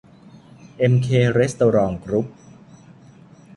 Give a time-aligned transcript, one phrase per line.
[0.77, 2.27] เอ็มเค เรสโตรองต์ กรุ๊ป